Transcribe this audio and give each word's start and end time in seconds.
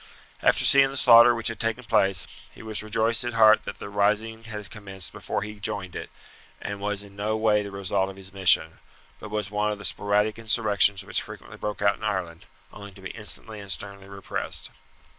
After 0.41 0.65
seeing 0.65 0.89
the 0.89 0.97
slaughter 0.97 1.35
which 1.35 1.49
had 1.49 1.59
taken 1.59 1.83
place, 1.83 2.25
he 2.49 2.63
was 2.63 2.81
rejoiced 2.81 3.23
at 3.23 3.33
heart 3.33 3.65
that 3.65 3.77
the 3.77 3.87
rising 3.87 4.45
had 4.45 4.71
commenced 4.71 5.11
before 5.11 5.43
he 5.43 5.59
joined 5.59 5.95
it, 5.95 6.09
and 6.59 6.79
was 6.81 7.03
in 7.03 7.15
no 7.15 7.37
way 7.37 7.61
the 7.61 7.69
result 7.69 8.09
of 8.09 8.15
his 8.15 8.33
mission, 8.33 8.79
but 9.19 9.29
was 9.29 9.51
one 9.51 9.71
of 9.71 9.77
the 9.77 9.85
sporadic 9.85 10.39
insurrections 10.39 11.05
which 11.05 11.21
frequently 11.21 11.55
broke 11.57 11.83
out 11.83 11.97
in 11.97 12.03
Ireland, 12.03 12.45
only 12.73 12.93
to 12.93 13.01
be 13.01 13.11
instantly 13.11 13.59
and 13.59 13.71
sternly 13.71 14.09
repressed. 14.09 14.71